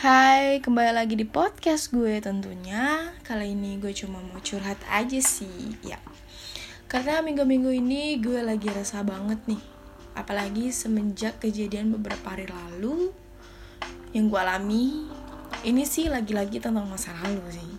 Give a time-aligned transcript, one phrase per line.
[0.00, 3.12] Hai, kembali lagi di podcast gue tentunya.
[3.20, 6.00] Kali ini gue cuma mau curhat aja sih Ya,
[6.88, 9.60] karena minggu-minggu ini gue lagi rasa banget nih.
[10.16, 13.12] Apalagi semenjak kejadian beberapa hari lalu
[14.16, 14.84] Yang gue alami.
[15.68, 17.72] Ini sih lagi-lagi tentang masa lalu sih.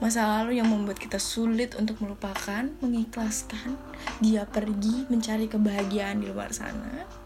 [0.00, 3.76] Masa lalu yang membuat kita sulit untuk melupakan Mengikhlaskan
[4.24, 7.17] Dia pergi mencari kebahagiaan di luar sana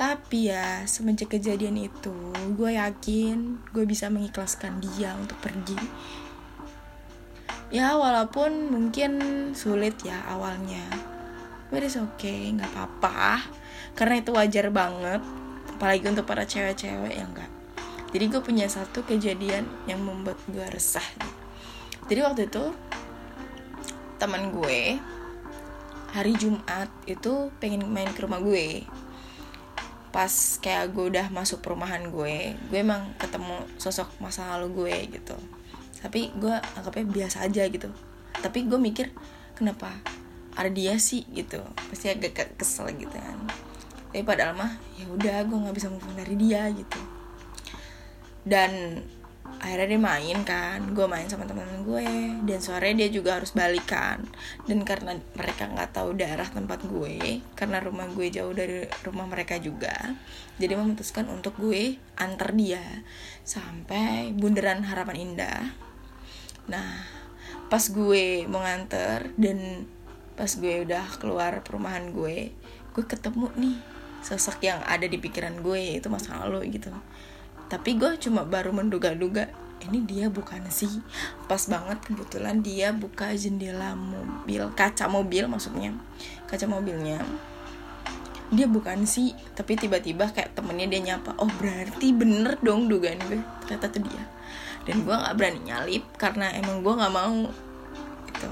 [0.00, 2.16] tapi ya semenjak kejadian itu
[2.56, 5.76] gue yakin gue bisa mengikhlaskan dia untuk pergi.
[7.68, 9.20] Ya walaupun mungkin
[9.52, 10.88] sulit ya awalnya.
[11.68, 13.44] But it's okay nggak apa-apa.
[13.92, 15.20] Karena itu wajar banget.
[15.76, 17.60] Apalagi untuk para cewek-cewek yang enggak
[18.10, 21.04] jadi gue punya satu kejadian yang membuat gue resah.
[22.10, 22.74] Jadi waktu itu
[24.18, 24.98] teman gue
[26.10, 28.82] hari Jumat itu pengen main ke rumah gue
[30.10, 35.36] pas kayak gue udah masuk perumahan gue gue emang ketemu sosok masa lalu gue gitu.
[36.00, 37.88] Tapi gue anggapnya biasa aja gitu.
[38.42, 39.14] Tapi gue mikir
[39.54, 39.94] kenapa
[40.58, 41.62] ada dia sih gitu?
[41.90, 43.38] Pasti agak kesel gitu kan.
[44.10, 47.00] Tapi padahal mah ya udah gue nggak bisa move dari dia gitu.
[48.42, 49.04] Dan
[49.60, 52.08] akhirnya dia main kan gue main sama teman-teman gue.
[52.48, 54.24] Dan sore dia juga harus balikan.
[54.64, 59.60] Dan karena mereka nggak tahu daerah tempat gue karena rumah gue jauh dari rumah mereka
[59.60, 60.16] juga
[60.60, 62.82] jadi memutuskan untuk gue antar dia.
[63.44, 65.60] Sampai bundaran harapan indah.
[66.66, 67.20] Nah
[67.70, 69.86] pas gue mau nganter dan
[70.34, 72.50] pas gue udah keluar perumahan gue
[72.90, 73.78] gue ketemu nih
[74.26, 76.90] sosok yang ada di pikiran gue itu masa lalu gitu
[77.70, 79.46] tapi gue cuma baru menduga-duga
[79.86, 80.90] ini dia bukan sih.
[81.48, 85.94] Pas banget kebetulan dia buka jendela mobil kaca mobil maksudnya.
[86.44, 87.22] Kaca mobilnya.
[88.50, 89.32] Dia bukan sih.
[89.54, 94.24] Tapi tiba-tiba kayak temennya dia nyapa oh berarti bener dong dugaan gue ternyata tuh dia.
[94.84, 97.40] Dan gue nggak berani nyalip karena emang gue nggak mau
[98.28, 98.50] gitu.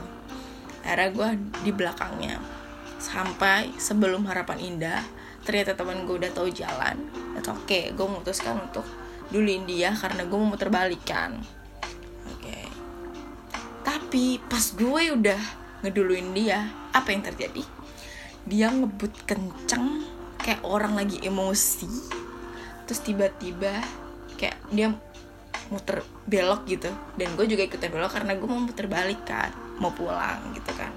[0.87, 1.29] Akhirnya gue
[1.67, 2.39] di belakangnya
[2.99, 5.03] sampai sebelum harapan indah
[5.47, 6.99] ternyata teman gue udah tahu jalan
[7.39, 8.83] itu oke okay, gue memutuskan untuk
[9.29, 11.37] duluin dia karena gue mau muter balikan
[12.29, 12.41] oke.
[12.41, 12.67] Okay.
[13.85, 15.41] tapi pas gue udah
[15.85, 17.63] ngeduluin dia apa yang terjadi?
[18.49, 20.03] Dia ngebut kenceng
[20.41, 21.91] kayak orang lagi emosi
[22.89, 23.85] terus tiba-tiba
[24.41, 24.97] kayak dia
[25.69, 26.89] muter belok gitu.
[27.15, 30.91] Dan gue juga ikutan belok karena gue mau muter balik kan mau pulang gitu kan.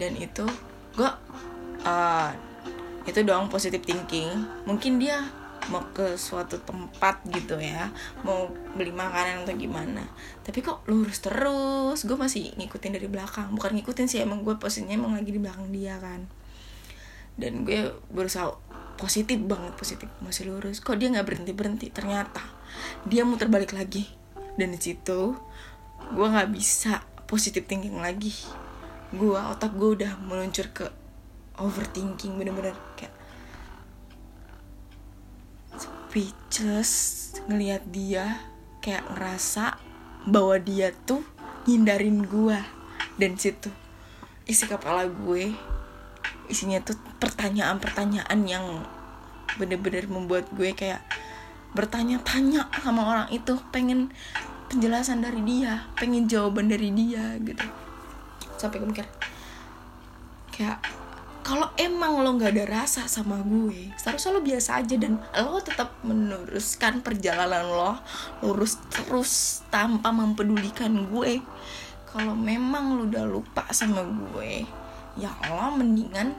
[0.00, 0.48] Dan itu
[0.96, 1.10] gue
[1.84, 2.30] uh,
[3.04, 4.32] itu doang positive thinking.
[4.64, 5.22] Mungkin dia
[5.66, 7.90] mau ke suatu tempat gitu ya
[8.22, 8.46] mau
[8.78, 10.06] beli makanan atau gimana.
[10.46, 13.50] Tapi kok lurus terus gue masih ngikutin dari belakang.
[13.54, 16.26] Bukan ngikutin sih emang gue posisinya emang lagi di belakang dia kan.
[17.36, 18.54] Dan gue berusaha
[18.96, 20.78] positif banget positif masih lurus.
[20.80, 22.42] Kok dia nggak berhenti berhenti ternyata
[23.04, 24.06] dia muter balik lagi.
[24.56, 25.34] Dan di situ
[26.14, 28.32] gue nggak bisa positif thinking lagi.
[29.10, 30.86] Gue otak gue udah meluncur ke
[31.56, 33.12] overthinking bener-bener kayak
[36.06, 36.92] speechless
[37.50, 38.46] ngelihat dia
[38.78, 39.76] kayak ngerasa
[40.30, 41.26] bahwa dia tuh
[41.66, 42.58] ngindarin gue
[43.18, 43.74] dan situ
[44.46, 45.50] isi kepala gue
[46.46, 48.86] isinya tuh pertanyaan-pertanyaan yang
[49.58, 51.02] bener-bener membuat gue kayak
[51.74, 54.14] bertanya-tanya sama orang itu pengen
[54.70, 57.66] penjelasan dari dia pengen jawaban dari dia gitu.
[58.56, 59.06] Sampai gue mikir
[60.54, 60.78] kayak
[61.46, 65.94] kalau emang lo nggak ada rasa sama gue seharusnya lo biasa aja dan lo tetap
[66.02, 67.94] meneruskan perjalanan lo
[68.42, 71.38] lurus terus tanpa mempedulikan gue.
[72.10, 74.66] Kalau memang lo udah lupa sama gue
[75.22, 76.34] ya lo mendingan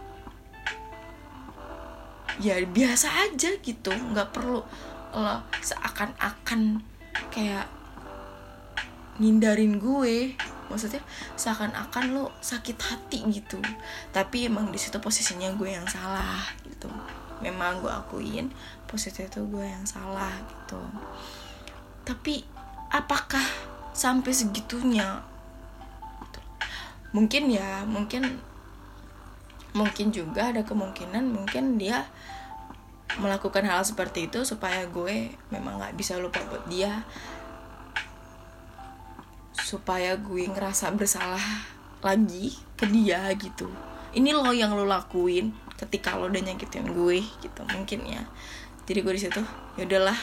[2.44, 3.96] ya biasa aja gitu.
[4.12, 4.59] Nggak perlu
[5.16, 6.84] lo seakan-akan
[7.32, 7.72] kayak
[9.23, 10.35] ngindarin gue
[10.67, 11.02] maksudnya
[11.40, 13.59] seakan-akan lo sakit hati gitu.
[14.11, 16.91] Tapi emang di situ posisinya gue yang salah gitu.
[17.43, 18.52] Memang gue akuin
[18.87, 20.81] posisi itu gue yang salah gitu.
[22.08, 22.43] Tapi
[22.91, 23.43] apakah
[23.91, 25.23] sampai segitunya?
[27.16, 28.43] Mungkin ya mungkin
[29.78, 32.09] mungkin juga ada kemungkinan mungkin dia
[33.22, 37.05] melakukan hal seperti itu supaya gue memang nggak bisa lupa buat dia
[39.67, 41.43] supaya gue ngerasa bersalah
[41.99, 43.67] lagi ke dia gitu.
[44.16, 48.23] Ini lo yang lo lakuin ketika lo udah nyakitin gue gitu mungkin ya.
[48.87, 49.43] Jadi gue di situ
[49.75, 50.16] ya udahlah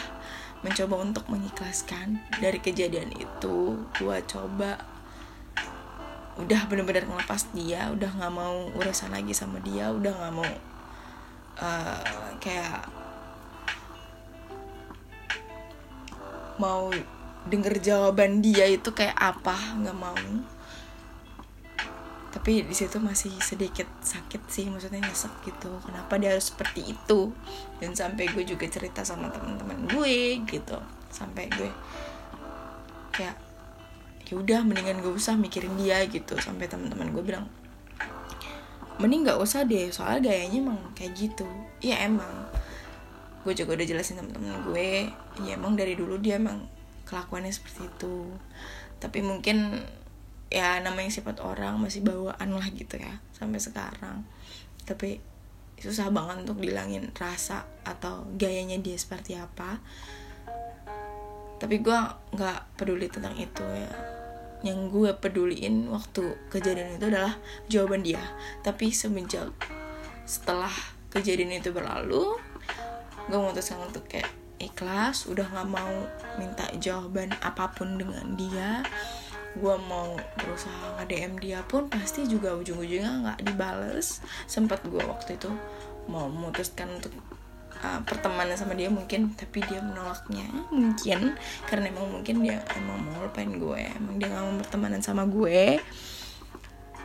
[0.65, 4.81] mencoba untuk mengikhlaskan dari kejadian itu gue coba.
[6.41, 10.49] Udah bener-bener ngelepas dia udah nggak mau urusan lagi sama dia udah nggak mau
[11.61, 12.89] uh, kayak
[16.57, 16.89] mau
[17.45, 20.17] denger jawaban dia itu kayak apa nggak mau.
[22.35, 25.71] Tapi di situ masih sedikit sakit sih maksudnya nyesek gitu.
[25.87, 27.31] Kenapa dia harus seperti itu?
[27.79, 30.79] Dan sampai gue juga cerita sama teman-teman gue gitu.
[31.15, 31.71] Sampai gue
[33.15, 33.39] kayak
[34.25, 36.35] ya udah mendingan gak usah mikirin dia gitu.
[36.43, 37.47] Sampai teman-teman gue bilang
[38.95, 41.47] mending nggak usah deh soal gayanya emang kayak gitu.
[41.87, 42.51] Ya emang.
[43.47, 45.07] Gue juga udah jelasin teman-teman gue
[45.47, 46.67] ya emang dari dulu dia emang
[47.15, 48.35] kelakuannya seperti itu.
[48.99, 49.87] Tapi mungkin
[50.51, 54.27] ya namanya sifat orang masih bawaan lah gitu ya sampai sekarang.
[54.83, 55.23] Tapi
[55.79, 59.79] susah banget untuk dilangin rasa atau gayanya dia seperti apa.
[61.63, 61.99] Tapi gue
[62.35, 63.95] nggak peduli tentang itu ya.
[64.67, 67.39] Yang gue peduliin waktu kejadian itu adalah
[67.71, 68.23] jawaban dia.
[68.67, 69.55] Tapi semenjak
[70.27, 70.73] setelah
[71.15, 72.35] kejadian itu berlalu
[73.31, 75.95] gue memutuskan untuk kayak ikhlas udah nggak mau
[76.39, 78.83] minta jawaban apa pun dengan dia.
[79.55, 84.19] Gue mau berusaha nge-DM dia pun pasti juga ujung-ujungnya nggak dibales.
[84.51, 85.51] Sempat gue waktu itu
[86.11, 87.15] mau memutuskan untuk
[87.81, 91.39] uh, pertemanan sama dia mungkin tapi dia menolaknya mungkin.
[91.71, 95.79] Karena emang mungkin dia emang mau lupain gue emang dia nggak mau bertemanan sama gue.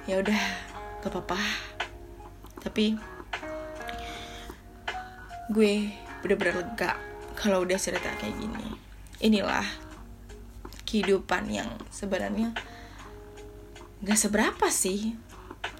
[0.09, 0.41] Ya udah
[1.05, 1.37] gak apa-apa.
[2.65, 2.97] Tapi
[5.53, 5.73] gue
[6.21, 7.08] bener-bener lega
[7.39, 8.67] kalau udah cerita kayak gini
[9.23, 9.63] inilah
[10.83, 12.51] kehidupan yang sebenarnya
[14.01, 15.13] gak seberapa sih.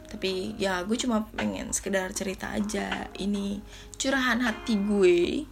[0.09, 3.09] Tapi ya gue cuma pengen sekedar cerita aja.
[3.17, 3.61] Ini
[3.97, 5.49] curahan hati gue.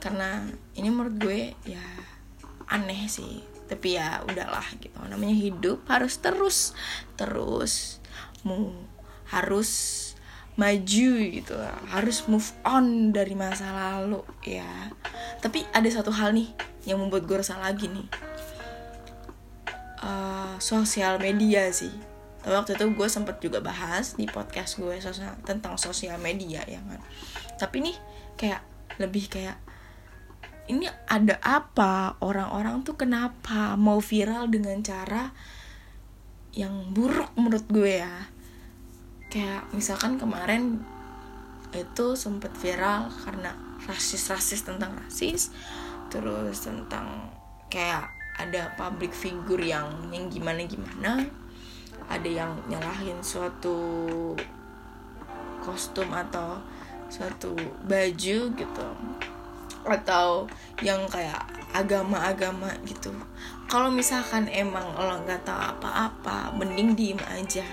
[0.00, 0.44] Karena
[0.76, 1.84] ini menurut gue ya
[2.68, 3.40] aneh sih.
[3.64, 4.96] Tapi ya udahlah gitu.
[5.08, 6.76] Namanya hidup harus terus
[7.16, 8.02] terus
[8.44, 8.76] mau
[9.32, 10.05] harus
[10.56, 11.54] maju gitu.
[11.92, 14.90] Harus move on dari masa lalu ya.
[15.44, 16.48] Tapi ada satu hal nih
[16.88, 18.08] yang membuat gue resah lagi nih.
[20.00, 21.92] Uh, sosial media sih.
[22.40, 26.80] Tapi waktu itu gue sempet juga bahas di podcast gue sosial, tentang sosial media ya
[26.80, 27.00] kan.
[27.60, 27.96] Tapi nih
[28.40, 28.64] kayak
[28.96, 29.60] lebih kayak
[30.66, 32.18] ini ada apa?
[32.24, 35.30] Orang-orang tuh kenapa mau viral dengan cara
[36.56, 38.35] yang buruk menurut gue ya
[39.30, 40.80] kayak misalkan kemarin
[41.74, 43.52] itu sempet viral karena
[43.84, 45.52] rasis-rasis tentang rasis
[46.08, 47.28] terus tentang
[47.68, 48.08] kayak
[48.38, 51.26] ada public figure yang yang gimana gimana
[52.06, 53.74] ada yang nyalahin suatu
[55.58, 56.62] kostum atau
[57.10, 57.54] suatu
[57.86, 58.88] baju gitu
[59.86, 60.46] atau
[60.82, 63.14] yang kayak agama-agama gitu.
[63.70, 67.66] Kalau misalkan emang lo nggak tahu apa-apa mending diem aja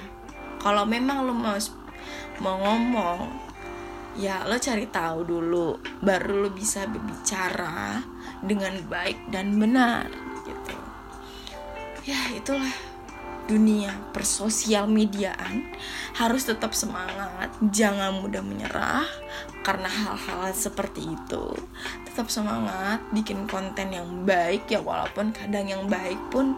[0.63, 1.59] kalau memang lo mau
[2.39, 3.19] mau ngomong
[4.17, 7.99] ya lo cari tahu dulu baru lo bisa berbicara
[8.41, 10.07] dengan baik dan benar
[12.03, 12.71] ya itulah
[13.47, 15.67] dunia persosial mediaan.
[16.15, 19.07] Harus tetap semangat jangan mudah menyerah
[19.63, 21.55] karena hal-hal seperti itu.
[22.07, 26.55] Tetap semangat bikin konten yang baik ya walaupun kadang yang baik pun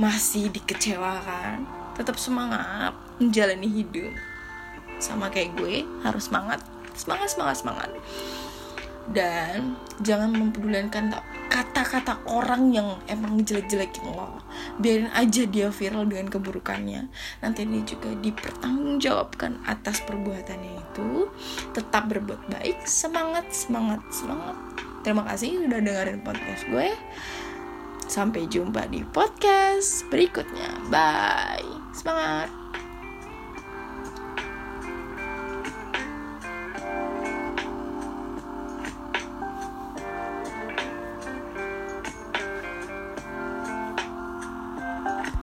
[0.00, 4.12] masih dikecewakan tetap semangat menjalani hidup.
[5.02, 6.62] Sama kayak gue harus semangat
[6.94, 7.90] semangat semangat semangat.
[9.02, 11.10] Dan jangan mempedulikan
[11.50, 14.38] kata-kata orang yang emang jelek-jelekin lo.
[14.78, 17.10] Biarin aja dia viral dengan keburukannya.
[17.42, 21.26] Nanti dia juga dipertanggungjawabkan atas perbuatannya itu.
[21.74, 24.54] Tetap berbuat baik semangat semangat semangat.
[25.02, 26.94] Terima kasih sudah dengerin podcast gue
[28.12, 30.68] sampai jumpa di podcast berikutnya.
[30.92, 31.64] Bye.
[31.96, 32.61] Semangat